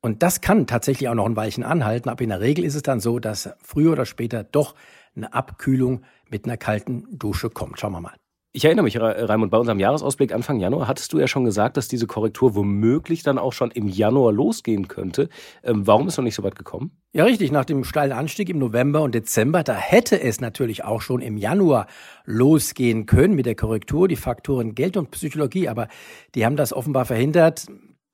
Und 0.00 0.22
das 0.22 0.40
kann 0.40 0.66
tatsächlich 0.66 1.08
auch 1.08 1.14
noch 1.14 1.26
ein 1.26 1.36
Weilchen 1.36 1.64
anhalten, 1.64 2.08
aber 2.08 2.22
in 2.22 2.30
der 2.30 2.40
Regel 2.40 2.64
ist 2.64 2.74
es 2.74 2.82
dann 2.82 3.00
so, 3.00 3.18
dass 3.18 3.50
früher 3.62 3.92
oder 3.92 4.06
später 4.06 4.44
doch 4.44 4.74
eine 5.16 5.32
Abkühlung 5.32 6.02
mit 6.28 6.44
einer 6.44 6.56
kalten 6.56 7.06
Dusche 7.10 7.50
kommt. 7.50 7.80
Schauen 7.80 7.92
wir 7.92 8.00
mal. 8.00 8.14
Ich 8.56 8.64
erinnere 8.64 8.84
mich, 8.84 8.98
Raimund, 8.98 9.50
bei 9.50 9.58
unserem 9.58 9.78
Jahresausblick 9.78 10.32
Anfang 10.32 10.60
Januar 10.60 10.88
hattest 10.88 11.12
du 11.12 11.18
ja 11.18 11.28
schon 11.28 11.44
gesagt, 11.44 11.76
dass 11.76 11.88
diese 11.88 12.06
Korrektur 12.06 12.54
womöglich 12.54 13.22
dann 13.22 13.36
auch 13.36 13.52
schon 13.52 13.70
im 13.70 13.86
Januar 13.86 14.32
losgehen 14.32 14.88
könnte. 14.88 15.28
Ähm, 15.62 15.86
warum 15.86 16.08
ist 16.08 16.16
noch 16.16 16.24
nicht 16.24 16.36
so 16.36 16.42
weit 16.42 16.54
gekommen? 16.54 16.92
Ja, 17.12 17.24
richtig. 17.24 17.52
Nach 17.52 17.66
dem 17.66 17.84
steilen 17.84 18.12
Anstieg 18.12 18.48
im 18.48 18.58
November 18.58 19.02
und 19.02 19.14
Dezember, 19.14 19.62
da 19.62 19.74
hätte 19.74 20.18
es 20.18 20.40
natürlich 20.40 20.84
auch 20.84 21.02
schon 21.02 21.20
im 21.20 21.36
Januar 21.36 21.86
losgehen 22.24 23.04
können 23.04 23.34
mit 23.34 23.44
der 23.44 23.56
Korrektur. 23.56 24.08
Die 24.08 24.16
Faktoren 24.16 24.74
Geld 24.74 24.96
und 24.96 25.10
Psychologie, 25.10 25.68
aber 25.68 25.88
die 26.34 26.46
haben 26.46 26.56
das 26.56 26.72
offenbar 26.72 27.04
verhindert. 27.04 27.66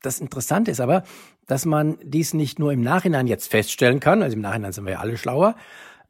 Das 0.02 0.18
Interessante 0.18 0.72
ist 0.72 0.80
aber, 0.80 1.04
dass 1.46 1.66
man 1.66 1.98
dies 2.02 2.34
nicht 2.34 2.58
nur 2.58 2.72
im 2.72 2.80
Nachhinein 2.80 3.26
jetzt 3.26 3.50
feststellen 3.50 4.00
kann, 4.00 4.22
also 4.22 4.36
im 4.36 4.42
Nachhinein 4.42 4.72
sind 4.72 4.84
wir 4.84 4.92
ja 4.92 5.00
alle 5.00 5.16
schlauer, 5.16 5.54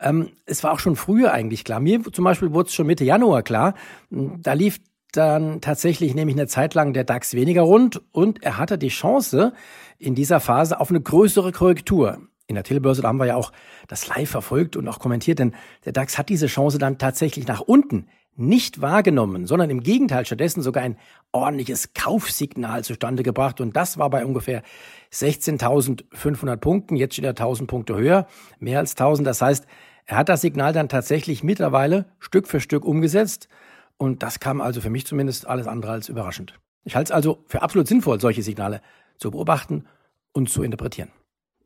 ähm, 0.03 0.31
es 0.47 0.63
war 0.65 0.73
auch 0.73 0.81
schon 0.81 0.97
früher 0.97 1.33
eigentlich 1.33 1.65
klar. 1.65 1.81
Mir 1.81 2.03
zum 2.03 2.25
Beispiel 2.25 2.53
wurde 2.53 2.69
es 2.69 2.75
schon 2.75 2.87
Mitte 2.87 3.05
Januar 3.05 3.43
klar. 3.43 3.75
Da 4.11 4.53
lief 4.53 4.81
dann 5.13 5.61
tatsächlich 5.61 6.15
nämlich 6.15 6.37
eine 6.37 6.47
Zeit 6.47 6.75
lang 6.75 6.93
der 6.93 7.05
DAX 7.05 7.35
weniger 7.35 7.63
rund 7.63 8.03
und 8.13 8.43
er 8.43 8.59
hatte 8.59 8.79
die 8.79 8.89
Chance 8.89 9.53
in 9.99 10.15
dieser 10.15 10.41
Phase 10.41 10.81
auf 10.81 10.91
eine 10.91 11.01
größere 11.01 11.53
Korrektur. 11.53 12.19
In 12.47 12.55
der 12.57 12.65
Tilbörse, 12.65 13.03
da 13.03 13.09
haben 13.09 13.19
wir 13.19 13.27
ja 13.27 13.37
auch 13.37 13.53
das 13.89 14.09
live 14.09 14.29
verfolgt 14.29 14.77
und 14.77 14.89
auch 14.89 14.99
kommentiert, 14.99 15.39
denn 15.39 15.55
der 15.85 15.93
DAX 15.93 16.19
hat 16.19 16.29
diese 16.29 16.47
Chance 16.47 16.79
dann 16.79 16.99
tatsächlich 16.99 17.47
nach 17.47 17.61
unten 17.61 18.09
nicht 18.35 18.81
wahrgenommen, 18.81 19.47
sondern 19.47 19.71
im 19.71 19.83
Gegenteil 19.83 20.25
stattdessen 20.25 20.63
sogar 20.63 20.83
ein 20.83 20.97
ordentliches 21.33 21.93
Kaufsignal 21.95 22.83
zustande 22.85 23.23
gebracht. 23.23 23.61
Und 23.61 23.77
das 23.77 23.99
war 23.99 24.11
bei 24.11 24.25
ungefähr 24.25 24.63
16.500 25.13 26.57
Punkten. 26.57 26.97
Jetzt 26.97 27.15
steht 27.15 27.25
er 27.25 27.35
1.000 27.35 27.67
Punkte 27.67 27.95
höher, 27.95 28.27
mehr 28.59 28.79
als 28.79 28.97
1.000. 28.97 29.25
Das 29.25 29.43
heißt, 29.43 29.67
Er 30.07 30.17
hat 30.17 30.29
das 30.29 30.41
Signal 30.41 30.73
dann 30.73 30.89
tatsächlich 30.89 31.43
mittlerweile 31.43 32.07
Stück 32.19 32.49
für 32.49 32.61
Stück 32.61 32.85
umgesetzt. 32.85 33.49
Und 33.97 34.23
das 34.23 34.41
kam 34.41 34.61
also 34.61 34.81
für 34.81 34.91
mich 34.91 35.07
zumindest 35.07 35.47
alles 35.47 35.67
andere 35.67 35.93
als 35.93 36.09
überraschend. 36.09 36.59
Ich 36.85 36.97
halte 36.97 37.13
es 37.13 37.13
also 37.13 37.45
für 37.47 37.63
absolut 37.63 37.87
sinnvoll, 37.87 38.21
solche 38.21 38.43
Signale 38.43 38.81
zu 39.17 39.31
beobachten 39.31 39.87
und 40.33 40.51
zu 40.51 40.63
interpretieren. 40.63 41.11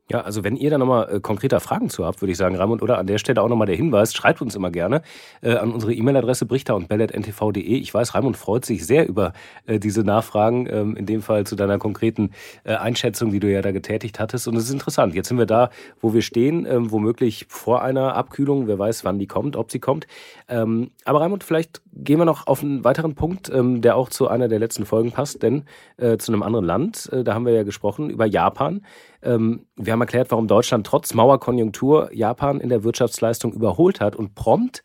Ja, 0.09 0.21
also 0.21 0.45
wenn 0.45 0.55
ihr 0.55 0.69
da 0.69 0.77
nochmal 0.77 1.15
äh, 1.15 1.19
konkreter 1.19 1.59
Fragen 1.59 1.89
zu 1.89 2.05
habt, 2.05 2.21
würde 2.21 2.31
ich 2.31 2.37
sagen, 2.37 2.55
Raimund, 2.55 2.81
oder 2.81 2.97
an 2.97 3.07
der 3.07 3.17
Stelle 3.17 3.41
auch 3.41 3.49
nochmal 3.49 3.67
der 3.67 3.75
Hinweis, 3.75 4.13
schreibt 4.13 4.41
uns 4.41 4.55
immer 4.55 4.71
gerne 4.71 5.01
äh, 5.41 5.55
an 5.55 5.71
unsere 5.71 5.93
E-Mail-Adresse 5.93 6.45
brichter 6.45 6.77
und 6.77 6.87
bellet.ntv.de. 6.87 7.61
Ich 7.61 7.93
weiß, 7.93 8.15
Raimund 8.15 8.37
freut 8.37 8.63
sich 8.63 8.85
sehr 8.85 9.05
über 9.05 9.33
äh, 9.65 9.79
diese 9.79 10.03
Nachfragen, 10.03 10.65
ähm, 10.71 10.95
in 10.95 11.05
dem 11.05 11.21
Fall 11.21 11.45
zu 11.45 11.57
deiner 11.57 11.77
konkreten 11.77 12.31
äh, 12.63 12.75
Einschätzung, 12.75 13.31
die 13.31 13.41
du 13.41 13.51
ja 13.51 13.61
da 13.61 13.71
getätigt 13.71 14.19
hattest. 14.19 14.47
Und 14.47 14.55
es 14.55 14.63
ist 14.63 14.71
interessant. 14.71 15.13
Jetzt 15.13 15.27
sind 15.27 15.39
wir 15.39 15.45
da, 15.45 15.71
wo 15.99 16.13
wir 16.13 16.21
stehen, 16.21 16.65
ähm, 16.65 16.89
womöglich 16.89 17.45
vor 17.49 17.81
einer 17.81 18.15
Abkühlung. 18.15 18.67
Wer 18.67 18.79
weiß, 18.79 19.03
wann 19.03 19.19
die 19.19 19.27
kommt, 19.27 19.57
ob 19.57 19.71
sie 19.71 19.79
kommt. 19.79 20.07
Ähm, 20.47 20.91
aber 21.03 21.19
Raimund, 21.19 21.43
vielleicht 21.43 21.81
gehen 22.03 22.19
wir 22.19 22.25
noch 22.25 22.47
auf 22.47 22.63
einen 22.63 22.83
weiteren 22.83 23.15
Punkt, 23.15 23.49
ähm, 23.49 23.81
der 23.81 23.95
auch 23.95 24.09
zu 24.09 24.27
einer 24.27 24.47
der 24.47 24.59
letzten 24.59 24.85
Folgen 24.85 25.11
passt, 25.11 25.43
denn 25.43 25.63
äh, 25.97 26.17
zu 26.17 26.31
einem 26.31 26.43
anderen 26.43 26.65
Land, 26.65 27.09
äh, 27.11 27.23
da 27.23 27.33
haben 27.33 27.45
wir 27.45 27.53
ja 27.53 27.63
gesprochen, 27.63 28.09
über 28.09 28.25
Japan. 28.25 28.85
Ähm, 29.21 29.65
wir 29.75 29.93
haben 29.93 30.01
erklärt, 30.01 30.31
warum 30.31 30.47
Deutschland 30.47 30.85
trotz 30.85 31.13
Mauerkonjunktur 31.13 32.09
Japan 32.13 32.59
in 32.59 32.69
der 32.69 32.83
Wirtschaftsleistung 32.83 33.53
überholt 33.53 33.99
hat 33.99 34.15
und 34.15 34.35
prompt 34.35 34.83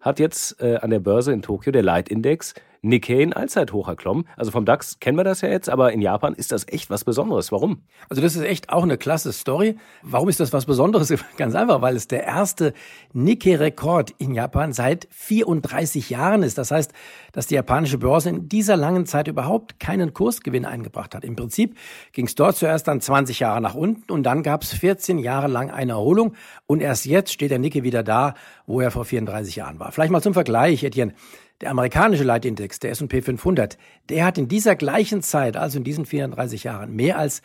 hat 0.00 0.18
jetzt 0.18 0.60
äh, 0.62 0.76
an 0.76 0.90
der 0.90 1.00
Börse 1.00 1.32
in 1.32 1.42
Tokio 1.42 1.72
der 1.72 1.82
Leitindex 1.82 2.54
Nikkei 2.82 3.20
in 3.20 3.32
Allzeithoch 3.32 3.88
erklommen. 3.88 4.24
Also 4.36 4.50
vom 4.50 4.64
DAX 4.64 4.98
kennen 5.00 5.18
wir 5.18 5.24
das 5.24 5.42
ja 5.42 5.48
jetzt, 5.48 5.68
aber 5.68 5.92
in 5.92 6.00
Japan 6.00 6.34
ist 6.34 6.52
das 6.52 6.66
echt 6.68 6.88
was 6.88 7.04
Besonderes. 7.04 7.52
Warum? 7.52 7.82
Also 8.08 8.22
das 8.22 8.36
ist 8.36 8.42
echt 8.42 8.70
auch 8.70 8.82
eine 8.82 8.96
klasse 8.96 9.32
Story. 9.32 9.76
Warum 10.02 10.28
ist 10.28 10.40
das 10.40 10.52
was 10.52 10.66
Besonderes? 10.66 11.12
Ganz 11.36 11.54
einfach, 11.54 11.82
weil 11.82 11.96
es 11.96 12.08
der 12.08 12.24
erste 12.24 12.72
Nikkei-Rekord 13.12 14.12
in 14.18 14.34
Japan 14.34 14.72
seit 14.72 15.08
34 15.10 16.10
Jahren 16.10 16.42
ist. 16.42 16.56
Das 16.56 16.70
heißt, 16.70 16.92
dass 17.32 17.46
die 17.46 17.54
japanische 17.54 17.98
Börse 17.98 18.30
in 18.30 18.48
dieser 18.48 18.76
langen 18.76 19.06
Zeit 19.06 19.28
überhaupt 19.28 19.78
keinen 19.78 20.14
Kursgewinn 20.14 20.64
eingebracht 20.64 21.14
hat. 21.14 21.24
Im 21.24 21.36
Prinzip 21.36 21.76
ging 22.12 22.26
es 22.26 22.34
dort 22.34 22.56
zuerst 22.56 22.88
dann 22.88 23.00
20 23.00 23.40
Jahre 23.40 23.60
nach 23.60 23.74
unten 23.74 24.10
und 24.10 24.22
dann 24.22 24.42
gab 24.42 24.62
es 24.62 24.72
14 24.72 25.18
Jahre 25.18 25.48
lang 25.48 25.70
eine 25.70 25.92
Erholung 25.92 26.34
und 26.66 26.80
erst 26.80 27.04
jetzt 27.04 27.32
steht 27.32 27.50
der 27.50 27.58
Nikkei 27.58 27.82
wieder 27.82 28.02
da, 28.02 28.34
wo 28.66 28.80
er 28.80 28.90
vor 28.90 29.04
34 29.04 29.56
Jahren 29.56 29.78
war. 29.78 29.92
Vielleicht 29.92 30.12
mal 30.12 30.22
zum 30.22 30.34
Vergleich, 30.34 30.82
Etienne. 30.82 31.14
Der 31.60 31.70
amerikanische 31.70 32.24
Leitindex, 32.24 32.78
der 32.78 32.90
S&P 32.90 33.20
500, 33.20 33.76
der 34.08 34.24
hat 34.24 34.38
in 34.38 34.48
dieser 34.48 34.76
gleichen 34.76 35.22
Zeit, 35.22 35.56
also 35.56 35.78
in 35.78 35.84
diesen 35.84 36.06
34 36.06 36.64
Jahren, 36.64 36.94
mehr 36.94 37.18
als 37.18 37.42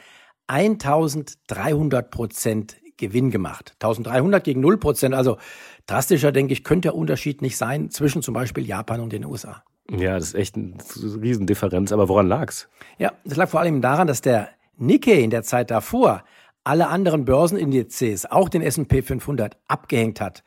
1300 0.48 2.10
Prozent 2.12 2.78
Gewinn 2.98 3.30
gemacht. 3.30 3.74
1300 3.82 4.44
gegen 4.44 4.62
0 4.62 4.78
Prozent, 4.78 5.14
also 5.16 5.38
drastischer, 5.86 6.32
denke 6.32 6.54
ich, 6.54 6.64
könnte 6.64 6.88
der 6.88 6.96
Unterschied 6.96 7.42
nicht 7.42 7.58
sein 7.58 7.90
zwischen 7.90 8.22
zum 8.22 8.34
Beispiel 8.34 8.66
Japan 8.66 9.02
und 9.02 9.12
den 9.12 9.26
USA. 9.26 9.64
Ja, 9.90 10.16
das 10.16 10.30
ist 10.30 10.36
echt 10.36 10.56
eine 10.56 10.76
Riesendifferenz. 11.22 11.92
Aber 11.92 12.08
woran 12.08 12.28
lag's? 12.28 12.70
Ja, 12.98 13.14
das 13.26 13.38
lag 13.38 13.50
vor 13.50 13.60
allem 13.60 13.82
daran, 13.82 14.08
dass 14.08 14.22
der 14.22 14.50
Nikkei 14.78 15.20
in 15.22 15.30
der 15.30 15.44
Zeit 15.44 15.72
davor 15.72 16.24
alle 16.64 16.88
anderen 16.88 17.26
Börsenindizes, 17.26 18.26
auch 18.26 18.50
den 18.50 18.62
S&P 18.62 19.02
500, 19.02 19.58
abgehängt 19.68 20.20
hat. 20.20 20.44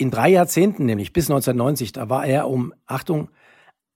In 0.00 0.10
drei 0.10 0.30
Jahrzehnten, 0.30 0.86
nämlich 0.86 1.12
bis 1.12 1.26
1990, 1.26 1.92
da 1.92 2.08
war 2.08 2.24
er 2.24 2.48
um, 2.48 2.72
Achtung, 2.86 3.28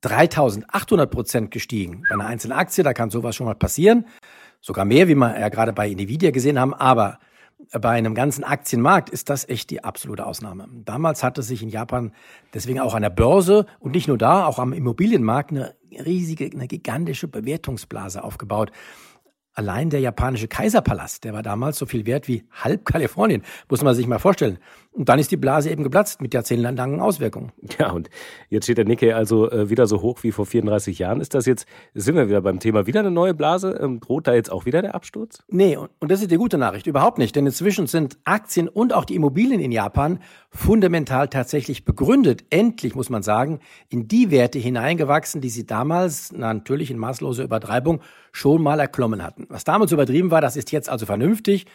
3800 0.03 1.11
Prozent 1.11 1.51
gestiegen. 1.51 2.03
Bei 2.11 2.15
einer 2.17 2.27
einzelnen 2.27 2.59
Aktie, 2.59 2.85
da 2.85 2.93
kann 2.93 3.09
sowas 3.09 3.35
schon 3.35 3.47
mal 3.47 3.55
passieren. 3.55 4.05
Sogar 4.61 4.85
mehr, 4.85 5.09
wie 5.09 5.15
wir 5.15 5.41
ja 5.41 5.49
gerade 5.49 5.73
bei 5.73 5.91
Nvidia 5.91 6.31
gesehen 6.31 6.61
haben. 6.61 6.75
Aber 6.75 7.21
bei 7.73 7.89
einem 7.89 8.15
ganzen 8.15 8.45
Aktienmarkt 8.45 9.09
ist 9.09 9.31
das 9.31 9.49
echt 9.49 9.71
die 9.71 9.83
absolute 9.83 10.27
Ausnahme. 10.27 10.69
Damals 10.85 11.23
hatte 11.23 11.43
sich 11.43 11.63
in 11.63 11.71
Japan 11.71 12.13
deswegen 12.53 12.81
auch 12.81 12.93
an 12.93 13.01
der 13.01 13.09
Börse 13.09 13.65
und 13.79 13.93
nicht 13.93 14.07
nur 14.07 14.19
da, 14.19 14.45
auch 14.45 14.59
am 14.59 14.75
Immobilienmarkt 14.75 15.53
eine 15.53 15.75
riesige, 15.91 16.51
eine 16.53 16.69
gigantische 16.69 17.29
Bewertungsblase 17.29 18.23
aufgebaut. 18.23 18.73
Allein 19.55 19.89
der 19.89 20.01
japanische 20.01 20.49
Kaiserpalast, 20.49 21.23
der 21.23 21.33
war 21.33 21.43
damals 21.43 21.79
so 21.79 21.87
viel 21.87 22.07
wert 22.07 22.27
wie 22.27 22.43
halb 22.51 22.85
Kalifornien, 22.85 23.43
muss 23.71 23.83
man 23.83 23.95
sich 23.95 24.09
mal 24.09 24.19
vorstellen. 24.19 24.59
Und 24.91 25.09
dann 25.09 25.19
ist 25.19 25.31
die 25.31 25.37
Blase 25.37 25.71
eben 25.71 25.83
geplatzt 25.83 26.21
mit 26.21 26.35
jahrzehntelangen 26.35 27.01
Auswirkungen. 27.01 27.53
Ja, 27.79 27.91
und 27.91 28.09
jetzt 28.49 28.65
steht 28.65 28.79
der 28.79 28.85
Nikkei 28.85 29.15
also 29.15 29.51
äh, 29.51 29.69
wieder 29.69 29.87
so 29.87 30.01
hoch 30.01 30.23
wie 30.23 30.31
vor 30.31 30.47
34 30.47 31.01
Jahren. 31.01 31.21
Ist 31.21 31.35
das 31.35 31.47
jetzt, 31.47 31.67
sind 31.95 32.15
wir 32.15 32.29
wieder 32.29 32.41
beim 32.41 32.61
Thema, 32.61 32.87
wieder 32.87 33.01
eine 33.01 33.11
neue 33.11 33.35
Blase? 33.35 33.79
Ähm, 33.81 33.99
droht 33.99 34.29
da 34.29 34.35
jetzt 34.35 34.51
auch 34.51 34.65
wieder 34.65 34.81
der 34.83 34.95
Absturz? 34.95 35.43
Nee, 35.49 35.77
und, 35.77 35.91
und 35.99 36.11
das 36.11 36.23
ist 36.23 36.31
die 36.31 36.37
gute 36.37 36.57
Nachricht, 36.57 36.87
überhaupt 36.87 37.19
nicht. 37.19 37.35
Denn 37.35 37.47
inzwischen 37.47 37.89
sind 37.89 38.19
Aktien 38.25 38.69
und 38.69 38.93
auch 38.93 39.05
die 39.05 39.17
Immobilien 39.17 39.61
in 39.61 39.73
Japan 39.73 40.21
fundamental 40.51 41.29
tatsächlich 41.29 41.85
begründet, 41.85 42.45
endlich 42.51 42.95
muss 42.95 43.11
man 43.11 43.25
sagen, 43.25 43.59
in 43.89 44.07
die 44.07 44.31
Werte 44.31 44.61
hineingewachsen, 44.61 45.41
die 45.41 45.51
sie 45.51 45.67
damals, 45.67 46.31
natürlich 46.31 46.93
in 46.93 46.99
maßloser 46.99 47.43
Übertreibung, 47.43 48.01
schon 48.31 48.63
mal 48.63 48.79
erklommen 48.79 49.23
hatten. 49.23 49.44
Was 49.49 49.65
damals 49.65 49.93
übertrieben 49.93 50.31
war, 50.31 50.41
das 50.41 50.57
ist 50.57 50.73
jetzt 50.73 50.89
also 50.89 51.07
vernünftig. 51.07 51.67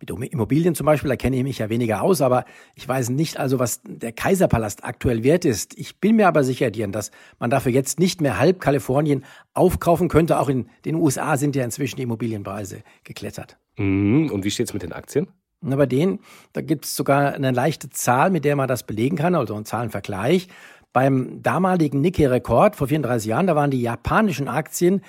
Mit 0.00 0.10
Immobilien 0.32 0.74
zum 0.74 0.86
Beispiel, 0.86 1.08
da 1.08 1.16
kenne 1.16 1.36
ich 1.36 1.44
mich 1.44 1.58
ja 1.58 1.70
weniger 1.70 2.02
aus, 2.02 2.20
aber 2.20 2.44
ich 2.74 2.86
weiß 2.86 3.10
nicht 3.10 3.38
also, 3.38 3.58
was 3.58 3.80
der 3.86 4.12
Kaiserpalast 4.12 4.84
aktuell 4.84 5.22
wert 5.22 5.44
ist. 5.44 5.78
Ich 5.78 6.00
bin 6.00 6.16
mir 6.16 6.26
aber 6.26 6.42
sicher, 6.42 6.70
Dian, 6.70 6.90
dass 6.90 7.10
man 7.38 7.48
dafür 7.48 7.72
jetzt 7.72 8.00
nicht 8.00 8.20
mehr 8.20 8.38
halb 8.38 8.60
Kalifornien 8.60 9.24
aufkaufen 9.54 10.08
könnte. 10.08 10.40
Auch 10.40 10.48
in 10.48 10.68
den 10.84 10.96
USA 10.96 11.36
sind 11.36 11.54
ja 11.54 11.64
inzwischen 11.64 11.96
die 11.96 12.02
Immobilienpreise 12.02 12.82
geklettert. 13.04 13.56
Mhm. 13.76 14.30
Und 14.32 14.44
wie 14.44 14.50
steht's 14.50 14.74
mit 14.74 14.82
den 14.82 14.92
Aktien? 14.92 15.28
Na, 15.60 15.76
bei 15.76 15.86
denen, 15.86 16.18
da 16.52 16.60
gibt 16.60 16.84
es 16.84 16.94
sogar 16.94 17.32
eine 17.32 17.50
leichte 17.50 17.88
Zahl, 17.88 18.30
mit 18.30 18.44
der 18.44 18.56
man 18.56 18.68
das 18.68 18.82
belegen 18.82 19.16
kann, 19.16 19.34
also 19.34 19.54
ein 19.54 19.64
Zahlenvergleich. 19.64 20.48
Beim 20.92 21.42
damaligen 21.42 22.00
Nikkei-Rekord 22.02 22.76
vor 22.76 22.88
34 22.88 23.28
Jahren, 23.28 23.46
da 23.46 23.56
waren 23.56 23.70
die 23.70 23.80
japanischen 23.80 24.46
Aktien 24.46 25.00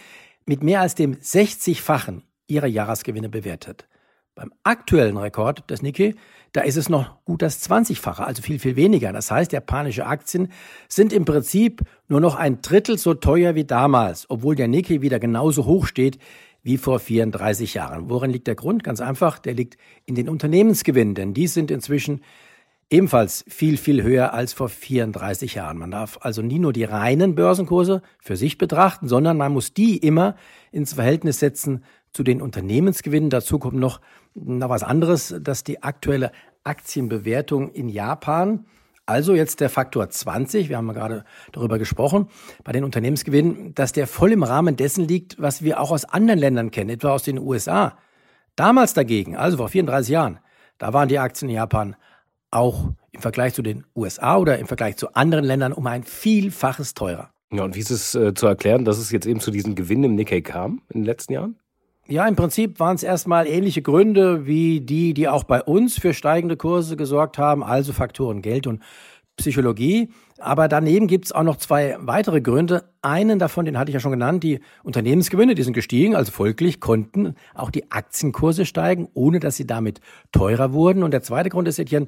mit 0.45 0.63
mehr 0.63 0.81
als 0.81 0.95
dem 0.95 1.15
60-fachen 1.15 2.21
ihrer 2.47 2.67
Jahresgewinne 2.67 3.29
bewertet. 3.29 3.87
Beim 4.35 4.51
aktuellen 4.63 5.17
Rekord 5.17 5.69
des 5.69 5.81
Nikkei, 5.81 6.13
da 6.51 6.61
ist 6.61 6.75
es 6.75 6.89
noch 6.89 7.23
gut 7.23 7.41
das 7.41 7.67
20-fache, 7.69 8.21
also 8.21 8.41
viel, 8.41 8.59
viel 8.59 8.75
weniger. 8.75 9.13
Das 9.13 9.31
heißt, 9.31 9.53
japanische 9.53 10.05
Aktien 10.05 10.49
sind 10.89 11.13
im 11.13 11.23
Prinzip 11.25 11.81
nur 12.09 12.19
noch 12.19 12.35
ein 12.35 12.61
Drittel 12.61 12.97
so 12.97 13.13
teuer 13.13 13.55
wie 13.55 13.63
damals, 13.63 14.29
obwohl 14.29 14.55
der 14.55 14.67
Nikkei 14.67 15.01
wieder 15.01 15.19
genauso 15.19 15.65
hoch 15.65 15.87
steht 15.87 16.19
wie 16.63 16.77
vor 16.77 16.99
34 16.99 17.75
Jahren. 17.75 18.09
Worin 18.09 18.31
liegt 18.31 18.47
der 18.47 18.55
Grund? 18.55 18.83
Ganz 18.83 18.99
einfach, 18.99 19.39
der 19.39 19.53
liegt 19.53 19.77
in 20.05 20.15
den 20.15 20.27
Unternehmensgewinnen, 20.27 21.15
denn 21.15 21.33
die 21.33 21.47
sind 21.47 21.71
inzwischen 21.71 22.21
ebenfalls 22.89 23.43
viel, 23.47 23.77
viel 23.77 24.03
höher 24.03 24.33
als 24.33 24.53
vor 24.53 24.69
34 24.69 25.55
Jahren. 25.55 25.77
Man 25.77 25.91
darf 25.91 26.19
also 26.21 26.41
nie 26.41 26.59
nur 26.59 26.73
die 26.73 26.83
reinen 26.83 27.35
Börsenkurse 27.35 28.01
für 28.19 28.37
sich 28.37 28.57
betrachten, 28.57 29.07
sondern 29.07 29.37
man 29.37 29.51
muss 29.51 29.73
die 29.73 29.97
immer 29.97 30.35
ins 30.71 30.93
Verhältnis 30.93 31.39
setzen 31.39 31.83
zu 32.13 32.23
den 32.23 32.41
Unternehmensgewinnen. 32.41 33.29
Dazu 33.29 33.59
kommt 33.59 33.75
noch, 33.75 34.01
noch 34.33 34.69
was 34.69 34.83
anderes, 34.83 35.35
dass 35.41 35.63
die 35.63 35.83
aktuelle 35.83 36.31
Aktienbewertung 36.63 37.71
in 37.71 37.89
Japan 37.89 38.65
also 39.07 39.35
jetzt 39.35 39.59
der 39.59 39.69
Faktor 39.69 40.09
20, 40.09 40.69
wir 40.69 40.77
haben 40.77 40.91
gerade 40.91 41.25
darüber 41.51 41.77
gesprochen, 41.77 42.27
bei 42.63 42.71
den 42.71 42.83
Unternehmensgewinnen, 42.83 43.75
dass 43.75 43.91
der 43.91 44.07
voll 44.07 44.31
im 44.31 44.41
Rahmen 44.41 44.77
dessen 44.77 45.07
liegt, 45.07 45.39
was 45.39 45.61
wir 45.61 45.79
auch 45.79 45.91
aus 45.91 46.05
anderen 46.05 46.39
Ländern 46.39 46.71
kennen, 46.71 46.89
etwa 46.89 47.11
aus 47.11 47.21
den 47.21 47.37
USA. 47.37 47.99
Damals 48.55 48.95
dagegen, 48.95 49.35
also 49.35 49.57
vor 49.57 49.69
34 49.69 50.11
Jahren, 50.11 50.39
da 50.79 50.91
waren 50.93 51.07
die 51.07 51.19
Aktien 51.19 51.49
in 51.49 51.55
Japan 51.55 51.95
auch 52.55 52.89
im 53.11 53.21
Vergleich 53.21 53.53
zu 53.53 53.61
den 53.61 53.83
USA 53.95 54.37
oder 54.37 54.57
im 54.57 54.67
Vergleich 54.67 54.97
zu 54.97 55.13
anderen 55.13 55.45
Ländern 55.45 55.73
um 55.73 55.85
ein 55.87 56.03
Vielfaches 56.03 56.93
teurer. 56.93 57.29
Ja, 57.51 57.63
und 57.63 57.75
wie 57.75 57.79
ist 57.79 57.91
es 57.91 58.15
äh, 58.15 58.33
zu 58.33 58.47
erklären, 58.47 58.85
dass 58.85 58.97
es 58.97 59.11
jetzt 59.11 59.25
eben 59.27 59.39
zu 59.39 59.51
diesen 59.51 59.75
Gewinnen 59.75 60.05
im 60.05 60.15
Nikkei 60.15 60.41
kam 60.41 60.81
in 60.89 61.01
den 61.01 61.05
letzten 61.05 61.33
Jahren? 61.33 61.55
Ja, 62.07 62.27
im 62.27 62.35
Prinzip 62.35 62.79
waren 62.79 62.95
es 62.95 63.03
erstmal 63.03 63.47
ähnliche 63.47 63.81
Gründe 63.81 64.45
wie 64.45 64.81
die, 64.81 65.13
die 65.13 65.27
auch 65.27 65.43
bei 65.43 65.61
uns 65.63 65.97
für 65.97 66.13
steigende 66.13 66.55
Kurse 66.55 66.97
gesorgt 66.97 67.37
haben, 67.37 67.63
also 67.63 67.93
Faktoren 67.93 68.41
Geld 68.41 68.67
und 68.67 68.81
Psychologie. 69.37 70.09
Aber 70.37 70.67
daneben 70.67 71.07
gibt 71.07 71.25
es 71.25 71.31
auch 71.31 71.43
noch 71.43 71.55
zwei 71.55 71.97
weitere 71.99 72.41
Gründe. 72.41 72.83
Einen 73.01 73.39
davon, 73.39 73.65
den 73.65 73.77
hatte 73.77 73.89
ich 73.89 73.93
ja 73.93 73.99
schon 73.99 74.11
genannt, 74.11 74.43
die 74.43 74.59
Unternehmensgewinne, 74.83 75.55
die 75.55 75.63
sind 75.63 75.73
gestiegen, 75.73 76.15
also 76.15 76.31
folglich 76.31 76.79
konnten 76.79 77.35
auch 77.53 77.71
die 77.71 77.91
Aktienkurse 77.91 78.65
steigen, 78.65 79.07
ohne 79.13 79.39
dass 79.39 79.55
sie 79.55 79.65
damit 79.65 79.99
teurer 80.31 80.73
wurden. 80.73 81.03
Und 81.03 81.11
der 81.11 81.23
zweite 81.23 81.49
Grund 81.49 81.67
ist, 81.67 81.79
Etienne, 81.79 82.07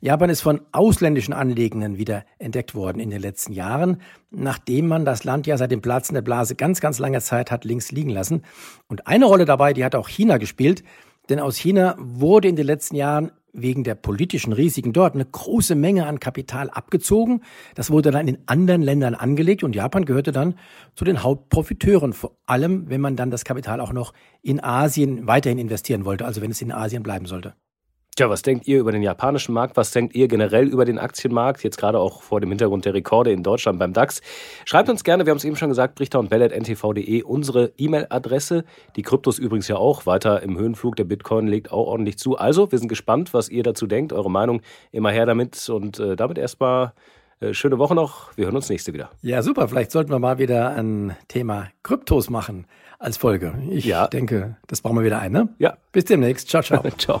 Japan 0.00 0.30
ist 0.30 0.42
von 0.42 0.60
ausländischen 0.70 1.34
Anlegenden 1.34 1.98
wieder 1.98 2.24
entdeckt 2.38 2.76
worden 2.76 3.00
in 3.00 3.10
den 3.10 3.20
letzten 3.20 3.52
Jahren, 3.52 4.00
nachdem 4.30 4.86
man 4.86 5.04
das 5.04 5.24
Land 5.24 5.48
ja 5.48 5.56
seit 5.56 5.72
dem 5.72 5.82
Platzen 5.82 6.14
der 6.14 6.22
Blase 6.22 6.54
ganz, 6.54 6.80
ganz 6.80 7.00
lange 7.00 7.20
Zeit 7.20 7.50
hat 7.50 7.64
links 7.64 7.90
liegen 7.90 8.10
lassen. 8.10 8.42
Und 8.86 9.08
eine 9.08 9.24
Rolle 9.24 9.44
dabei, 9.44 9.72
die 9.72 9.84
hat 9.84 9.96
auch 9.96 10.08
China 10.08 10.36
gespielt, 10.36 10.84
denn 11.28 11.40
aus 11.40 11.56
China 11.56 11.96
wurde 11.98 12.46
in 12.46 12.54
den 12.54 12.66
letzten 12.66 12.94
Jahren 12.94 13.32
wegen 13.52 13.82
der 13.82 13.96
politischen 13.96 14.52
Risiken 14.52 14.92
dort 14.92 15.14
eine 15.14 15.24
große 15.24 15.74
Menge 15.74 16.06
an 16.06 16.20
Kapital 16.20 16.70
abgezogen. 16.70 17.42
Das 17.74 17.90
wurde 17.90 18.12
dann 18.12 18.28
in 18.28 18.38
anderen 18.46 18.82
Ländern 18.82 19.16
angelegt 19.16 19.64
und 19.64 19.74
Japan 19.74 20.04
gehörte 20.04 20.30
dann 20.30 20.54
zu 20.94 21.04
den 21.04 21.24
Hauptprofiteuren, 21.24 22.12
vor 22.12 22.36
allem 22.46 22.88
wenn 22.88 23.00
man 23.00 23.16
dann 23.16 23.32
das 23.32 23.44
Kapital 23.44 23.80
auch 23.80 23.92
noch 23.92 24.12
in 24.42 24.62
Asien 24.62 25.26
weiterhin 25.26 25.58
investieren 25.58 26.04
wollte, 26.04 26.24
also 26.24 26.40
wenn 26.40 26.52
es 26.52 26.62
in 26.62 26.70
Asien 26.70 27.02
bleiben 27.02 27.26
sollte. 27.26 27.54
Tja, 28.18 28.28
was 28.28 28.42
denkt 28.42 28.66
ihr 28.66 28.80
über 28.80 28.90
den 28.90 29.04
japanischen 29.04 29.52
Markt? 29.52 29.76
Was 29.76 29.92
denkt 29.92 30.16
ihr 30.16 30.26
generell 30.26 30.66
über 30.66 30.84
den 30.84 30.98
Aktienmarkt? 30.98 31.62
Jetzt 31.62 31.78
gerade 31.78 32.00
auch 32.00 32.20
vor 32.22 32.40
dem 32.40 32.48
Hintergrund 32.48 32.84
der 32.84 32.92
Rekorde 32.92 33.30
in 33.30 33.44
Deutschland 33.44 33.78
beim 33.78 33.92
DAX. 33.92 34.22
Schreibt 34.64 34.88
uns 34.88 35.04
gerne, 35.04 35.24
wir 35.24 35.30
haben 35.30 35.36
es 35.36 35.44
eben 35.44 35.54
schon 35.54 35.68
gesagt, 35.68 35.94
brichter 35.94 36.18
und 36.18 36.32
ntv.de, 36.32 37.22
unsere 37.22 37.70
E-Mail-Adresse. 37.78 38.64
Die 38.96 39.02
Kryptos 39.02 39.38
übrigens 39.38 39.68
ja 39.68 39.76
auch 39.76 40.04
weiter 40.04 40.42
im 40.42 40.58
Höhenflug. 40.58 40.96
Der 40.96 41.04
Bitcoin 41.04 41.46
legt 41.46 41.70
auch 41.70 41.86
ordentlich 41.86 42.18
zu. 42.18 42.36
Also, 42.36 42.72
wir 42.72 42.80
sind 42.80 42.88
gespannt, 42.88 43.34
was 43.34 43.50
ihr 43.50 43.62
dazu 43.62 43.86
denkt. 43.86 44.12
Eure 44.12 44.32
Meinung 44.32 44.62
immer 44.90 45.12
her 45.12 45.24
damit. 45.24 45.68
Und 45.68 46.00
äh, 46.00 46.16
damit 46.16 46.38
erstmal 46.38 46.94
äh, 47.38 47.54
schöne 47.54 47.78
Woche 47.78 47.94
noch. 47.94 48.36
Wir 48.36 48.46
hören 48.46 48.56
uns 48.56 48.68
nächste 48.68 48.92
wieder. 48.94 49.10
Ja, 49.22 49.42
super. 49.44 49.68
Vielleicht 49.68 49.92
sollten 49.92 50.10
wir 50.10 50.18
mal 50.18 50.38
wieder 50.38 50.74
ein 50.74 51.16
Thema 51.28 51.68
Kryptos 51.84 52.30
machen 52.30 52.66
als 52.98 53.16
Folge. 53.16 53.54
Ich 53.70 53.84
ja. 53.84 54.08
denke, 54.08 54.56
das 54.66 54.80
brauchen 54.80 54.96
wir 54.96 55.04
wieder 55.04 55.20
ein, 55.20 55.30
ne? 55.30 55.50
Ja. 55.60 55.76
Bis 55.92 56.06
demnächst. 56.06 56.48
Ciao, 56.48 56.64
ciao. 56.64 56.82
ciao. 56.98 57.20